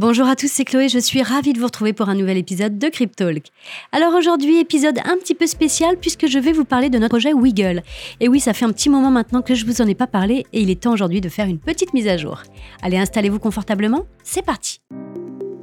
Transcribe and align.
Bonjour 0.00 0.28
à 0.28 0.36
tous, 0.36 0.46
c'est 0.46 0.64
Chloé, 0.64 0.88
je 0.88 1.00
suis 1.00 1.24
ravie 1.24 1.52
de 1.52 1.58
vous 1.58 1.64
retrouver 1.64 1.92
pour 1.92 2.08
un 2.08 2.14
nouvel 2.14 2.36
épisode 2.36 2.78
de 2.78 2.88
Cryptalk. 2.88 3.46
Alors 3.90 4.14
aujourd'hui, 4.14 4.60
épisode 4.60 5.00
un 5.04 5.16
petit 5.16 5.34
peu 5.34 5.48
spécial 5.48 5.96
puisque 5.96 6.28
je 6.28 6.38
vais 6.38 6.52
vous 6.52 6.64
parler 6.64 6.88
de 6.88 6.98
notre 6.98 7.08
projet 7.08 7.32
Wiggle. 7.32 7.82
Et 8.20 8.28
oui, 8.28 8.38
ça 8.38 8.52
fait 8.52 8.64
un 8.64 8.70
petit 8.70 8.90
moment 8.90 9.10
maintenant 9.10 9.42
que 9.42 9.56
je 9.56 9.66
vous 9.66 9.82
en 9.82 9.88
ai 9.88 9.96
pas 9.96 10.06
parlé 10.06 10.46
et 10.52 10.60
il 10.60 10.70
est 10.70 10.82
temps 10.82 10.92
aujourd'hui 10.92 11.20
de 11.20 11.28
faire 11.28 11.46
une 11.46 11.58
petite 11.58 11.94
mise 11.94 12.06
à 12.06 12.16
jour. 12.16 12.44
Allez, 12.80 12.96
installez-vous 12.96 13.40
confortablement, 13.40 14.06
c'est 14.22 14.44
parti 14.44 14.80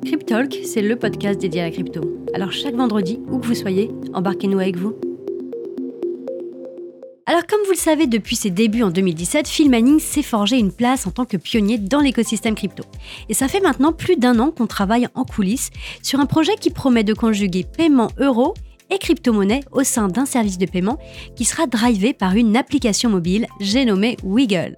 Cryptalk, 0.03 0.53
c'est 0.65 0.81
le 0.81 0.97
podcast 0.97 1.39
dédié 1.39 1.61
à 1.61 1.63
la 1.63 1.71
crypto. 1.71 2.01
Alors 2.33 2.51
chaque 2.51 2.75
vendredi, 2.75 3.21
où 3.31 3.37
que 3.39 3.47
vous 3.47 3.55
soyez, 3.55 3.89
embarquez-nous 4.13 4.59
avec 4.59 4.75
vous. 4.75 4.95
Alors 7.27 7.47
comme 7.47 7.61
vous 7.65 7.71
le 7.71 7.77
savez 7.77 8.05
depuis 8.05 8.35
ses 8.35 8.51
débuts 8.51 8.83
en 8.83 8.91
2017, 8.91 9.47
Phil 9.47 9.71
Manning 9.71 9.99
s'est 9.99 10.21
forgé 10.21 10.59
une 10.59 10.71
place 10.71 11.07
en 11.07 11.11
tant 11.11 11.25
que 11.25 11.37
pionnier 11.37 11.79
dans 11.79 11.99
l'écosystème 11.99 12.53
crypto. 12.53 12.83
Et 13.29 13.33
ça 13.33 13.47
fait 13.47 13.61
maintenant 13.61 13.93
plus 13.93 14.15
d'un 14.15 14.37
an 14.37 14.51
qu'on 14.51 14.67
travaille 14.67 15.07
en 15.15 15.23
coulisses 15.23 15.71
sur 16.03 16.19
un 16.19 16.27
projet 16.27 16.53
qui 16.55 16.69
promet 16.69 17.03
de 17.03 17.15
conjuguer 17.15 17.63
paiement 17.63 18.11
euro 18.19 18.53
et 18.91 18.99
crypto-monnaie 18.99 19.61
au 19.71 19.83
sein 19.83 20.07
d'un 20.07 20.27
service 20.27 20.59
de 20.59 20.67
paiement 20.67 20.99
qui 21.35 21.45
sera 21.45 21.65
drivé 21.65 22.13
par 22.13 22.35
une 22.35 22.55
application 22.55 23.09
mobile, 23.09 23.47
j'ai 23.59 23.85
nommé 23.85 24.17
Wiggle. 24.23 24.75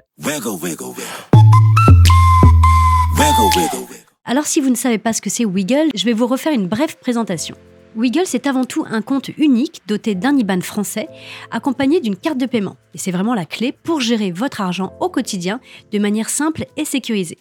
Alors 4.23 4.45
si 4.45 4.62
vous 4.62 4.70
ne 4.70 4.76
savez 4.76 5.00
pas 5.00 5.12
ce 5.12 5.22
que 5.22 5.30
c'est 5.30 5.44
Wiggle, 5.44 5.90
je 5.94 6.06
vais 6.06 6.14
vous 6.14 6.28
refaire 6.28 6.54
une 6.54 6.68
brève 6.68 6.95
présentation. 6.98 7.58
Wiggle, 7.98 8.28
c'est 8.28 8.46
avant 8.46 8.64
tout 8.64 8.86
un 8.88 9.02
compte 9.02 9.30
unique 9.40 9.82
doté 9.88 10.14
d'un 10.14 10.38
IBAN 10.38 10.62
français 10.62 11.08
accompagné 11.50 12.00
d'une 12.00 12.16
carte 12.16 12.38
de 12.38 12.46
paiement. 12.46 12.78
Et 12.94 13.00
c'est 13.00 13.10
vraiment 13.10 13.34
la 13.34 13.46
clé 13.46 13.72
pour 13.72 14.02
gérer 14.02 14.32
votre 14.32 14.62
argent 14.62 14.94
au 15.00 15.10
quotidien 15.10 15.60
de 15.92 15.98
manière 15.98 16.30
simple 16.30 16.66
et 16.78 16.86
sécurisée. 16.86 17.40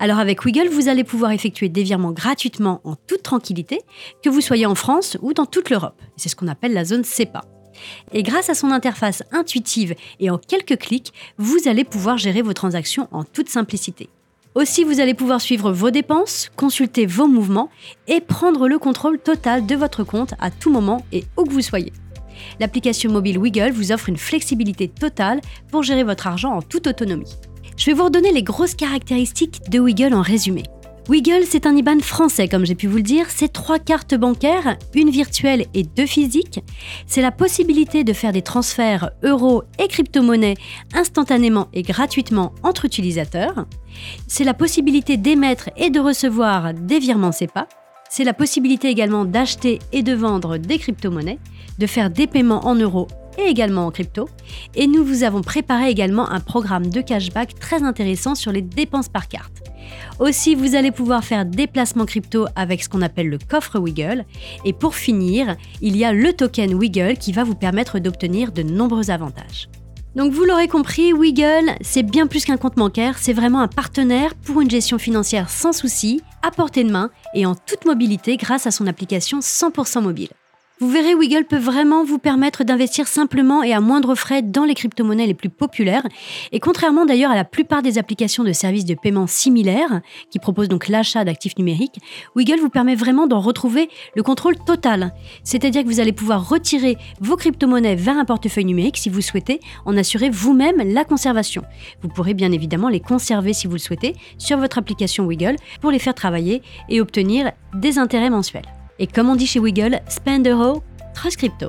Alors 0.00 0.18
avec 0.18 0.44
Wiggle, 0.44 0.68
vous 0.68 0.88
allez 0.88 1.04
pouvoir 1.04 1.30
effectuer 1.30 1.68
des 1.68 1.84
virements 1.84 2.10
gratuitement 2.10 2.80
en 2.82 2.96
toute 2.96 3.22
tranquillité, 3.22 3.78
que 4.24 4.28
vous 4.28 4.40
soyez 4.40 4.66
en 4.66 4.74
France 4.74 5.16
ou 5.22 5.34
dans 5.34 5.46
toute 5.46 5.70
l'Europe. 5.70 6.02
C'est 6.16 6.28
ce 6.28 6.34
qu'on 6.34 6.48
appelle 6.48 6.72
la 6.72 6.84
zone 6.84 7.04
CEPA. 7.04 7.42
Et 8.10 8.24
grâce 8.24 8.50
à 8.50 8.54
son 8.54 8.72
interface 8.72 9.22
intuitive 9.30 9.94
et 10.18 10.30
en 10.30 10.38
quelques 10.38 10.78
clics, 10.78 11.12
vous 11.38 11.68
allez 11.68 11.84
pouvoir 11.84 12.18
gérer 12.18 12.42
vos 12.42 12.54
transactions 12.54 13.06
en 13.12 13.22
toute 13.22 13.48
simplicité. 13.48 14.08
Aussi, 14.54 14.84
vous 14.84 15.00
allez 15.00 15.14
pouvoir 15.14 15.40
suivre 15.40 15.72
vos 15.72 15.90
dépenses, 15.90 16.50
consulter 16.56 17.06
vos 17.06 17.26
mouvements 17.26 17.70
et 18.06 18.20
prendre 18.20 18.68
le 18.68 18.78
contrôle 18.78 19.18
total 19.18 19.64
de 19.64 19.74
votre 19.74 20.04
compte 20.04 20.34
à 20.40 20.50
tout 20.50 20.70
moment 20.70 21.04
et 21.10 21.24
où 21.38 21.44
que 21.44 21.52
vous 21.52 21.62
soyez. 21.62 21.92
L'application 22.60 23.10
mobile 23.10 23.38
Wiggle 23.38 23.70
vous 23.70 23.92
offre 23.92 24.10
une 24.10 24.18
flexibilité 24.18 24.88
totale 24.88 25.40
pour 25.70 25.82
gérer 25.82 26.04
votre 26.04 26.26
argent 26.26 26.52
en 26.52 26.60
toute 26.60 26.86
autonomie. 26.86 27.32
Je 27.78 27.86
vais 27.86 27.92
vous 27.94 28.04
redonner 28.04 28.30
les 28.30 28.42
grosses 28.42 28.74
caractéristiques 28.74 29.70
de 29.70 29.78
Wiggle 29.78 30.12
en 30.12 30.20
résumé. 30.22 30.64
Wiggle, 31.08 31.44
c'est 31.48 31.66
un 31.66 31.76
IBAN 31.76 31.98
français, 31.98 32.46
comme 32.46 32.64
j'ai 32.64 32.76
pu 32.76 32.86
vous 32.86 32.98
le 32.98 33.02
dire. 33.02 33.26
C'est 33.28 33.52
trois 33.52 33.80
cartes 33.80 34.14
bancaires, 34.14 34.76
une 34.94 35.10
virtuelle 35.10 35.66
et 35.74 35.82
deux 35.82 36.06
physiques. 36.06 36.60
C'est 37.06 37.22
la 37.22 37.32
possibilité 37.32 38.04
de 38.04 38.12
faire 38.12 38.32
des 38.32 38.42
transferts 38.42 39.10
euros 39.24 39.64
et 39.80 39.88
crypto-monnaies 39.88 40.56
instantanément 40.94 41.68
et 41.72 41.82
gratuitement 41.82 42.52
entre 42.62 42.84
utilisateurs. 42.84 43.66
C'est 44.28 44.44
la 44.44 44.54
possibilité 44.54 45.16
d'émettre 45.16 45.70
et 45.76 45.90
de 45.90 45.98
recevoir 45.98 46.72
des 46.72 47.00
virements 47.00 47.32
SEPA. 47.32 47.66
C'est 48.08 48.24
la 48.24 48.34
possibilité 48.34 48.88
également 48.88 49.24
d'acheter 49.24 49.80
et 49.90 50.04
de 50.04 50.14
vendre 50.14 50.56
des 50.56 50.78
crypto-monnaies, 50.78 51.40
de 51.78 51.86
faire 51.86 52.10
des 52.10 52.28
paiements 52.28 52.66
en 52.66 52.76
euros 52.76 53.08
et 53.38 53.42
également 53.42 53.86
en 53.86 53.90
crypto. 53.90 54.28
Et 54.74 54.86
nous 54.86 55.04
vous 55.04 55.22
avons 55.22 55.42
préparé 55.42 55.88
également 55.90 56.30
un 56.30 56.40
programme 56.40 56.88
de 56.88 57.00
cashback 57.00 57.58
très 57.58 57.82
intéressant 57.82 58.34
sur 58.34 58.52
les 58.52 58.62
dépenses 58.62 59.08
par 59.08 59.28
carte. 59.28 59.62
Aussi, 60.18 60.54
vous 60.54 60.74
allez 60.74 60.90
pouvoir 60.90 61.24
faire 61.24 61.44
des 61.44 61.66
placements 61.66 62.06
crypto 62.06 62.46
avec 62.56 62.82
ce 62.82 62.88
qu'on 62.88 63.02
appelle 63.02 63.28
le 63.28 63.38
coffre 63.38 63.78
Wiggle. 63.78 64.24
Et 64.64 64.72
pour 64.72 64.94
finir, 64.94 65.56
il 65.80 65.96
y 65.96 66.04
a 66.04 66.12
le 66.12 66.32
token 66.32 66.74
Wiggle 66.74 67.16
qui 67.16 67.32
va 67.32 67.44
vous 67.44 67.54
permettre 67.54 67.98
d'obtenir 67.98 68.52
de 68.52 68.62
nombreux 68.62 69.10
avantages. 69.10 69.68
Donc 70.14 70.32
vous 70.32 70.44
l'aurez 70.44 70.68
compris, 70.68 71.14
Wiggle, 71.14 71.74
c'est 71.80 72.02
bien 72.02 72.26
plus 72.26 72.44
qu'un 72.44 72.58
compte 72.58 72.76
bancaire, 72.76 73.16
c'est 73.18 73.32
vraiment 73.32 73.60
un 73.60 73.68
partenaire 73.68 74.34
pour 74.34 74.60
une 74.60 74.70
gestion 74.70 74.98
financière 74.98 75.48
sans 75.48 75.72
souci, 75.72 76.20
à 76.42 76.50
portée 76.50 76.84
de 76.84 76.90
main 76.90 77.10
et 77.34 77.46
en 77.46 77.54
toute 77.54 77.86
mobilité 77.86 78.36
grâce 78.36 78.66
à 78.66 78.70
son 78.70 78.86
application 78.86 79.38
100% 79.38 80.02
mobile. 80.02 80.28
Vous 80.82 80.88
verrez, 80.88 81.14
Wiggle 81.14 81.44
peut 81.44 81.58
vraiment 81.58 82.02
vous 82.02 82.18
permettre 82.18 82.64
d'investir 82.64 83.06
simplement 83.06 83.62
et 83.62 83.72
à 83.72 83.80
moindre 83.80 84.16
frais 84.16 84.42
dans 84.42 84.64
les 84.64 84.74
crypto-monnaies 84.74 85.28
les 85.28 85.32
plus 85.32 85.48
populaires. 85.48 86.04
Et 86.50 86.58
contrairement 86.58 87.06
d'ailleurs 87.06 87.30
à 87.30 87.36
la 87.36 87.44
plupart 87.44 87.82
des 87.82 87.98
applications 87.98 88.42
de 88.42 88.52
services 88.52 88.84
de 88.84 88.96
paiement 88.96 89.28
similaires, 89.28 90.00
qui 90.28 90.40
proposent 90.40 90.68
donc 90.68 90.88
l'achat 90.88 91.24
d'actifs 91.24 91.56
numériques, 91.56 92.00
Wiggle 92.34 92.58
vous 92.58 92.68
permet 92.68 92.96
vraiment 92.96 93.28
d'en 93.28 93.38
retrouver 93.38 93.90
le 94.16 94.24
contrôle 94.24 94.56
total. 94.56 95.14
C'est-à-dire 95.44 95.84
que 95.84 95.88
vous 95.88 96.00
allez 96.00 96.10
pouvoir 96.10 96.48
retirer 96.48 96.98
vos 97.20 97.36
crypto-monnaies 97.36 97.94
vers 97.94 98.18
un 98.18 98.24
portefeuille 98.24 98.64
numérique 98.64 98.96
si 98.96 99.08
vous 99.08 99.20
souhaitez 99.20 99.60
en 99.86 99.96
assurer 99.96 100.30
vous-même 100.30 100.82
la 100.84 101.04
conservation. 101.04 101.62
Vous 102.02 102.08
pourrez 102.08 102.34
bien 102.34 102.50
évidemment 102.50 102.88
les 102.88 102.98
conserver 102.98 103.52
si 103.52 103.68
vous 103.68 103.74
le 103.74 103.78
souhaitez 103.78 104.16
sur 104.36 104.58
votre 104.58 104.78
application 104.78 105.26
Wiggle 105.26 105.54
pour 105.80 105.92
les 105.92 106.00
faire 106.00 106.14
travailler 106.14 106.60
et 106.88 107.00
obtenir 107.00 107.52
des 107.72 108.00
intérêts 108.00 108.30
mensuels. 108.30 108.66
Et 109.02 109.08
comme 109.08 109.28
on 109.28 109.34
dit 109.34 109.48
chez 109.48 109.58
Wiggle, 109.58 110.00
spend 110.08 110.46
euro, 110.46 110.80
trust 111.12 111.36
crypto. 111.36 111.66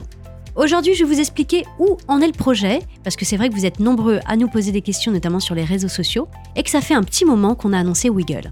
Aujourd'hui, 0.55 0.93
je 0.93 1.03
vais 1.03 1.15
vous 1.15 1.19
expliquer 1.19 1.65
où 1.79 1.97
en 2.07 2.21
est 2.21 2.27
le 2.27 2.33
projet, 2.33 2.81
parce 3.03 3.15
que 3.15 3.25
c'est 3.25 3.37
vrai 3.37 3.49
que 3.49 3.55
vous 3.55 3.65
êtes 3.65 3.79
nombreux 3.79 4.19
à 4.27 4.35
nous 4.35 4.47
poser 4.47 4.71
des 4.71 4.81
questions, 4.81 5.11
notamment 5.11 5.39
sur 5.39 5.55
les 5.55 5.63
réseaux 5.63 5.87
sociaux, 5.87 6.27
et 6.55 6.61
que 6.61 6.69
ça 6.69 6.79
fait 6.79 6.93
un 6.93 7.01
petit 7.01 7.25
moment 7.25 7.55
qu'on 7.55 7.73
a 7.73 7.79
annoncé 7.79 8.07
Wiggle. 8.11 8.51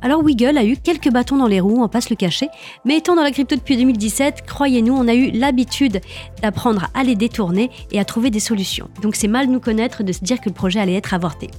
Alors 0.00 0.24
Wiggle 0.24 0.56
a 0.56 0.64
eu 0.64 0.78
quelques 0.78 1.12
bâtons 1.12 1.36
dans 1.36 1.48
les 1.48 1.60
roues, 1.60 1.82
on 1.84 1.88
passe 1.88 2.08
le 2.08 2.16
cacher, 2.16 2.48
mais 2.86 2.96
étant 2.96 3.14
dans 3.14 3.22
la 3.22 3.30
crypto 3.30 3.56
depuis 3.56 3.76
2017, 3.76 4.46
croyez-nous, 4.46 4.94
on 4.94 5.06
a 5.06 5.12
eu 5.12 5.30
l'habitude 5.30 6.00
d'apprendre 6.40 6.86
à 6.94 7.04
les 7.04 7.16
détourner 7.16 7.70
et 7.92 8.00
à 8.00 8.06
trouver 8.06 8.30
des 8.30 8.40
solutions. 8.40 8.88
Donc 9.02 9.16
c'est 9.16 9.28
mal 9.28 9.48
nous 9.48 9.60
connaître 9.60 10.02
de 10.02 10.12
se 10.12 10.24
dire 10.24 10.40
que 10.40 10.48
le 10.48 10.54
projet 10.54 10.80
allait 10.80 10.96
être 10.96 11.12
avorté. 11.12 11.50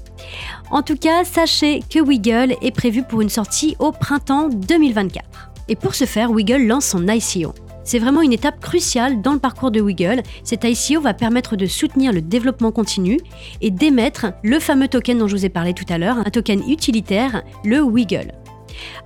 En 0.71 0.81
tout 0.81 0.97
cas, 0.97 1.25
sachez 1.25 1.81
que 1.87 1.99
Wiggle 1.99 2.55
est 2.63 2.75
prévu 2.75 3.03
pour 3.03 3.21
une 3.21 3.29
sortie 3.29 3.75
au 3.77 3.91
printemps 3.91 4.49
2024. 4.49 5.51
Et 5.67 5.75
pour 5.75 5.95
ce 5.95 6.05
faire, 6.05 6.31
Wiggle 6.31 6.67
lance 6.67 6.85
son 6.85 7.07
ICO. 7.07 7.53
C'est 7.83 7.99
vraiment 7.99 8.21
une 8.21 8.33
étape 8.33 8.59
cruciale 8.59 9.21
dans 9.21 9.33
le 9.33 9.39
parcours 9.39 9.69
de 9.71 9.79
Wiggle. 9.79 10.23
Cet 10.43 10.63
ICO 10.63 11.01
va 11.01 11.13
permettre 11.13 11.55
de 11.55 11.67
soutenir 11.67 12.11
le 12.11 12.21
développement 12.21 12.71
continu 12.71 13.19
et 13.61 13.69
d'émettre 13.69 14.27
le 14.43 14.59
fameux 14.59 14.87
token 14.87 15.19
dont 15.19 15.27
je 15.27 15.35
vous 15.35 15.45
ai 15.45 15.49
parlé 15.49 15.73
tout 15.73 15.85
à 15.89 15.97
l'heure, 15.97 16.17
un 16.17 16.31
token 16.31 16.67
utilitaire, 16.67 17.43
le 17.63 17.81
Wiggle. 17.81 18.31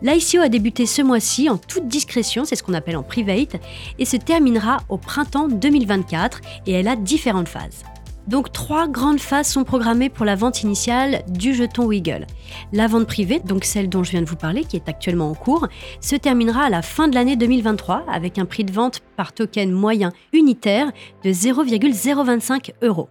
L'ICO 0.02 0.40
a 0.42 0.50
débuté 0.50 0.86
ce 0.86 1.02
mois-ci 1.02 1.50
en 1.50 1.58
toute 1.58 1.88
discrétion, 1.88 2.46
c'est 2.46 2.56
ce 2.56 2.64
qu'on 2.64 2.74
appelle 2.74 2.98
en 2.98 3.04
private, 3.04 3.58
et 4.00 4.06
se 4.06 4.18
terminera 4.18 4.78
au 4.90 4.98
printemps 4.98 5.48
2024 5.48 6.42
et 6.66 6.72
elle 6.72 6.88
a 6.88 6.96
différentes 6.96 7.50
phases. 7.50 7.84
Donc 8.28 8.52
trois 8.52 8.88
grandes 8.88 9.20
phases 9.20 9.48
sont 9.48 9.64
programmées 9.64 10.10
pour 10.10 10.26
la 10.26 10.36
vente 10.36 10.64
initiale 10.64 11.24
du 11.28 11.54
jeton 11.54 11.86
Wiggle. 11.86 12.28
La 12.74 12.88
vente 12.88 13.08
privée, 13.08 13.40
donc 13.40 13.64
celle 13.64 13.90
dont 13.90 14.04
je 14.04 14.12
viens 14.12 14.22
de 14.22 14.30
vous 14.30 14.36
parler, 14.36 14.64
qui 14.64 14.76
est 14.76 14.90
actuellement 14.90 15.30
en 15.30 15.36
cours, 15.36 15.68
se 16.02 16.16
terminera 16.16 16.64
à 16.64 16.70
la 16.70 16.82
fin 16.82 17.08
de 17.08 17.16
l'année 17.16 17.36
2023 17.36 18.06
avec 18.12 18.38
un 18.38 18.46
prix 18.46 18.64
de 18.64 18.72
vente 18.72 19.02
par 19.18 19.34
token 19.34 19.72
moyen 19.72 20.12
unitaire 20.34 20.92
de 21.24 21.32
0,025 21.32 22.74
euros. 22.84 23.10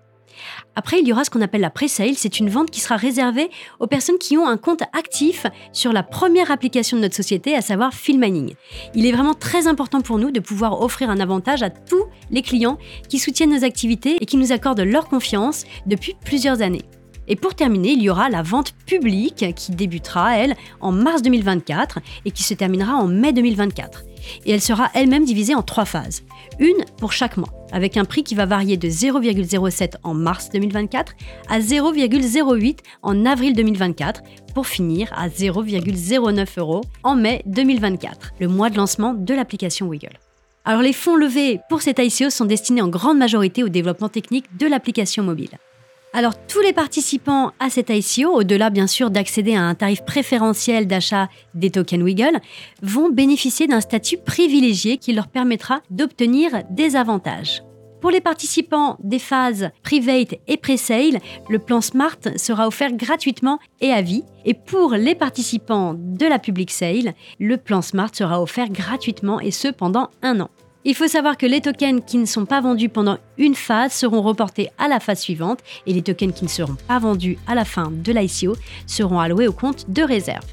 Après, 0.77 1.01
il 1.01 1.07
y 1.07 1.13
aura 1.13 1.25
ce 1.25 1.31
qu'on 1.31 1.41
appelle 1.41 1.61
la 1.61 1.71
pre-sale. 1.71 2.15
C'est 2.17 2.39
une 2.39 2.49
vente 2.49 2.71
qui 2.71 2.81
sera 2.81 2.97
réservée 2.97 3.51
aux 3.81 3.87
personnes 3.87 4.19
qui 4.19 4.37
ont 4.37 4.47
un 4.47 4.57
compte 4.57 4.83
actif 4.97 5.47
sur 5.73 5.93
la 5.93 6.03
première 6.03 6.51
application 6.51 6.97
de 6.97 7.03
notre 7.03 7.17
société, 7.17 7.55
à 7.55 7.61
savoir 7.61 7.93
Filmaning. 7.93 8.55
Il 8.95 9.07
est 9.07 9.13
vraiment 9.13 9.35
très 9.35 9.67
important 9.67 10.01
pour 10.01 10.19
nous 10.19 10.31
de 10.31 10.41
pouvoir 10.41 10.81
offrir 10.81 11.11
un 11.11 11.21
avantage 11.21 11.63
à 11.63 11.71
tous 11.71 12.05
les 12.31 12.43
clients 12.43 12.79
qui 13.09 13.19
soutiennent 13.19 13.55
nos 13.55 13.65
activités 13.65 14.17
et 14.21 14.27
qui 14.27 14.37
nous 14.37 14.53
accordent 14.53 14.81
leur 14.81 15.09
confiance 15.09 15.65
depuis 15.87 16.15
plusieurs 16.25 16.63
années. 16.63 16.83
Et 17.29 17.37
pour 17.37 17.55
terminer, 17.55 17.91
il 17.91 18.03
y 18.03 18.11
aura 18.11 18.31
la 18.31 18.43
vente 18.43 18.73
publique 18.87 19.45
qui 19.55 19.73
débutera, 19.73 20.37
elle, 20.37 20.57
en 20.81 20.93
mars 20.93 21.23
2024 21.23 21.99
et 22.25 22.31
qui 22.31 22.43
se 22.43 22.55
terminera 22.55 22.95
en 22.95 23.07
mai 23.07 23.33
2024. 23.33 24.05
Et 24.47 24.53
elle 24.53 24.61
sera 24.61 24.91
elle-même 24.95 25.25
divisée 25.25 25.55
en 25.55 25.63
trois 25.63 25.85
phases. 25.85 26.23
Une 26.59 26.85
pour 26.99 27.13
chaque 27.13 27.37
mois, 27.37 27.53
avec 27.71 27.97
un 27.97 28.05
prix 28.05 28.25
qui 28.25 28.35
va 28.35 28.47
varier 28.47 28.77
de 28.77 28.89
0,07 28.89 29.95
en 30.03 30.15
mars 30.15 30.51
2024 30.53 31.13
à 31.49 31.61
0,08 31.61 32.79
en 33.03 33.27
avril 33.27 33.55
2024, 33.55 34.23
pour 34.55 34.67
finir 34.67 35.13
à 35.17 35.29
0,09 35.29 36.59
euros 36.59 36.81
en 37.05 37.15
mai 37.15 37.43
2024, 37.47 38.33
le 38.41 38.49
mois 38.49 38.71
de 38.71 38.77
lancement 38.77 39.15
de 39.15 39.35
l'application 39.35 39.87
Wiggle. 39.87 40.19
Alors 40.65 40.83
les 40.83 40.93
fonds 40.93 41.17
levés 41.17 41.61
pour 41.69 41.83
cet 41.83 41.99
ICO 41.99 42.31
sont 42.31 42.45
destinés 42.45 42.83
en 42.83 42.89
grande 42.89 43.19
majorité 43.19 43.63
au 43.63 43.69
développement 43.69 44.09
technique 44.09 44.45
de 44.59 44.67
l'application 44.67 45.23
mobile. 45.23 45.51
Alors 46.15 46.35
tous 46.47 46.61
les 46.61 46.73
participants 46.73 47.53
à 47.61 47.69
cet 47.69 47.91
ICO, 47.91 48.31
au-delà 48.31 48.71
bien 48.71 48.87
sûr 48.87 49.11
d'accéder 49.11 49.55
à 49.55 49.63
un 49.63 49.75
tarif 49.75 50.05
préférentiel 50.05 50.87
d'achat 50.87 51.29
des 51.55 51.71
tokens 51.71 52.03
Wiggle, 52.03 52.41
vont 52.83 53.11
bénéficier 53.11 53.67
d'un 53.67 53.83
statut 53.83 54.17
privilégié 54.17 54.97
qui 54.97 55.13
leur 55.13 55.29
permettra 55.29 55.81
d'obtenir 55.91 56.51
des 56.71 56.97
avantages. 56.97 57.63
Pour 58.01 58.11
les 58.11 58.21
participants 58.21 58.97
des 59.03 59.19
phases 59.19 59.71
Private 59.83 60.37
et 60.47 60.57
Pre-Sale, 60.57 61.21
le 61.49 61.59
plan 61.59 61.81
Smart 61.81 62.17
sera 62.37 62.69
offert 62.69 62.93
gratuitement 62.93 63.59
et 63.81 63.91
à 63.91 64.03
vie. 64.03 64.23
Et 64.45 64.55
pour 64.55 64.93
les 64.93 65.17
participants 65.17 65.95
de 65.95 66.25
la 66.25 66.39
Public 66.39 66.71
Sale, 66.71 67.15
le 67.41 67.57
plan 67.57 67.83
Smart 67.83 68.15
sera 68.15 68.41
offert 68.41 68.71
gratuitement 68.71 69.41
et 69.41 69.51
ce 69.51 69.69
pendant 69.69 70.11
un 70.23 70.41
an. 70.41 70.49
Il 70.85 70.95
faut 70.95 71.09
savoir 71.09 71.37
que 71.37 71.47
les 71.47 71.61
tokens 71.61 72.03
qui 72.07 72.19
ne 72.19 72.25
sont 72.25 72.47
pas 72.47 72.61
vendus 72.61 72.89
pendant 72.89 73.19
une 73.37 73.57
phase 73.57 73.93
seront 73.93 74.23
reportés 74.23 74.71
à 74.79 74.87
la 74.87 75.01
phase 75.01 75.21
suivante 75.21 75.59
et 75.87 75.93
les 75.93 76.03
tokens 76.03 76.33
qui 76.33 76.45
ne 76.45 76.49
seront 76.49 76.77
pas 76.87 76.99
vendus 77.01 77.37
à 77.49 77.55
la 77.55 77.65
fin 77.65 77.91
de 77.91 78.13
l'ICO 78.13 78.57
seront 78.87 79.19
alloués 79.19 79.49
au 79.49 79.53
compte 79.53 79.91
de 79.91 80.03
réserve. 80.03 80.47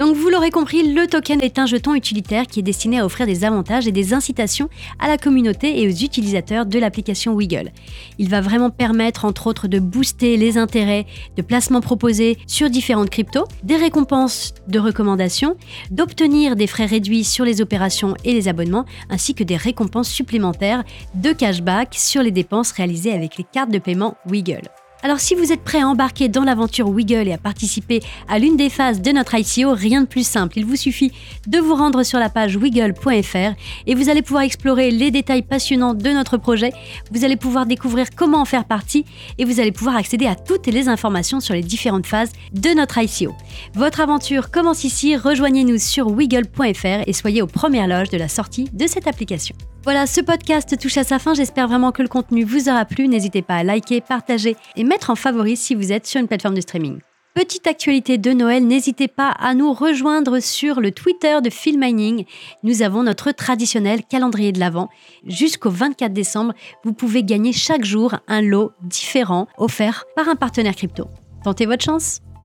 Donc 0.00 0.16
vous 0.16 0.30
l'aurez 0.30 0.50
compris, 0.50 0.94
le 0.94 1.06
token 1.06 1.42
est 1.42 1.58
un 1.58 1.66
jeton 1.66 1.94
utilitaire 1.94 2.46
qui 2.46 2.60
est 2.60 2.62
destiné 2.62 3.00
à 3.00 3.04
offrir 3.04 3.26
des 3.26 3.44
avantages 3.44 3.86
et 3.86 3.92
des 3.92 4.14
incitations 4.14 4.70
à 4.98 5.08
la 5.08 5.18
communauté 5.18 5.82
et 5.82 5.86
aux 5.86 5.90
utilisateurs 5.90 6.64
de 6.64 6.78
l'application 6.78 7.34
Wiggle. 7.34 7.70
Il 8.18 8.30
va 8.30 8.40
vraiment 8.40 8.70
permettre 8.70 9.26
entre 9.26 9.46
autres 9.46 9.68
de 9.68 9.78
booster 9.78 10.38
les 10.38 10.56
intérêts 10.56 11.04
de 11.36 11.42
placements 11.42 11.82
proposés 11.82 12.38
sur 12.46 12.70
différentes 12.70 13.10
cryptos, 13.10 13.44
des 13.62 13.76
récompenses 13.76 14.54
de 14.68 14.78
recommandations, 14.78 15.58
d'obtenir 15.90 16.56
des 16.56 16.66
frais 16.66 16.86
réduits 16.86 17.24
sur 17.24 17.44
les 17.44 17.60
opérations 17.60 18.14
et 18.24 18.32
les 18.32 18.48
abonnements, 18.48 18.86
ainsi 19.10 19.34
que 19.34 19.44
des 19.44 19.56
récompenses 19.58 20.08
supplémentaires 20.08 20.82
de 21.14 21.34
cashback 21.34 21.94
sur 21.94 22.22
les 22.22 22.30
dépenses 22.30 22.72
réalisées 22.72 23.12
avec 23.12 23.36
les 23.36 23.44
cartes 23.44 23.70
de 23.70 23.78
paiement 23.78 24.16
Wiggle. 24.26 24.62
Alors 25.02 25.18
si 25.18 25.34
vous 25.34 25.50
êtes 25.50 25.62
prêt 25.62 25.80
à 25.80 25.88
embarquer 25.88 26.28
dans 26.28 26.44
l'aventure 26.44 26.90
Wiggle 26.90 27.28
et 27.28 27.32
à 27.32 27.38
participer 27.38 28.00
à 28.28 28.38
l'une 28.38 28.58
des 28.58 28.68
phases 28.68 29.00
de 29.00 29.10
notre 29.12 29.34
ICO, 29.34 29.72
rien 29.72 30.02
de 30.02 30.06
plus 30.06 30.26
simple. 30.26 30.58
Il 30.58 30.66
vous 30.66 30.76
suffit 30.76 31.10
de 31.46 31.58
vous 31.58 31.74
rendre 31.74 32.02
sur 32.02 32.18
la 32.18 32.28
page 32.28 32.56
wiggle.fr 32.56 33.54
et 33.86 33.94
vous 33.94 34.10
allez 34.10 34.20
pouvoir 34.20 34.42
explorer 34.42 34.90
les 34.90 35.10
détails 35.10 35.40
passionnants 35.40 35.94
de 35.94 36.10
notre 36.10 36.36
projet. 36.36 36.72
Vous 37.12 37.24
allez 37.24 37.36
pouvoir 37.36 37.64
découvrir 37.64 38.08
comment 38.14 38.42
en 38.42 38.44
faire 38.44 38.66
partie 38.66 39.06
et 39.38 39.46
vous 39.46 39.58
allez 39.58 39.72
pouvoir 39.72 39.96
accéder 39.96 40.26
à 40.26 40.34
toutes 40.34 40.66
les 40.66 40.88
informations 40.88 41.40
sur 41.40 41.54
les 41.54 41.62
différentes 41.62 42.06
phases 42.06 42.32
de 42.52 42.70
notre 42.76 42.98
ICO. 42.98 43.34
Votre 43.74 44.00
aventure 44.00 44.50
commence 44.50 44.84
ici, 44.84 45.16
rejoignez-nous 45.16 45.78
sur 45.78 46.08
wiggle.fr 46.08 47.04
et 47.06 47.12
soyez 47.14 47.40
aux 47.40 47.46
premières 47.46 47.88
loges 47.88 48.10
de 48.10 48.18
la 48.18 48.28
sortie 48.28 48.68
de 48.74 48.86
cette 48.86 49.06
application. 49.06 49.56
Voilà, 49.82 50.06
ce 50.06 50.20
podcast 50.20 50.78
touche 50.78 50.98
à 50.98 51.04
sa 51.04 51.18
fin. 51.18 51.32
J'espère 51.32 51.66
vraiment 51.66 51.90
que 51.90 52.02
le 52.02 52.08
contenu 52.08 52.44
vous 52.44 52.68
aura 52.68 52.84
plu. 52.84 53.08
N'hésitez 53.08 53.40
pas 53.40 53.56
à 53.56 53.64
liker, 53.64 54.02
partager 54.02 54.54
et 54.76 54.84
mettre 54.84 55.08
en 55.08 55.14
favori 55.14 55.56
si 55.56 55.74
vous 55.74 55.90
êtes 55.90 56.06
sur 56.06 56.20
une 56.20 56.28
plateforme 56.28 56.54
de 56.54 56.60
streaming. 56.60 56.98
Petite 57.34 57.66
actualité 57.66 58.18
de 58.18 58.32
Noël, 58.32 58.66
n'hésitez 58.66 59.08
pas 59.08 59.30
à 59.30 59.54
nous 59.54 59.72
rejoindre 59.72 60.40
sur 60.40 60.80
le 60.80 60.90
Twitter 60.90 61.38
de 61.42 61.48
Phil 61.48 61.78
Mining. 61.78 62.24
Nous 62.62 62.82
avons 62.82 63.04
notre 63.04 63.32
traditionnel 63.32 64.02
calendrier 64.04 64.52
de 64.52 64.60
l'Avent. 64.60 64.90
Jusqu'au 65.24 65.70
24 65.70 66.12
décembre, 66.12 66.52
vous 66.84 66.92
pouvez 66.92 67.22
gagner 67.22 67.52
chaque 67.52 67.84
jour 67.84 68.16
un 68.28 68.42
lot 68.42 68.72
différent 68.82 69.46
offert 69.56 70.04
par 70.14 70.28
un 70.28 70.36
partenaire 70.36 70.76
crypto. 70.76 71.08
Tentez 71.42 71.64
votre 71.64 71.84
chance 71.84 72.20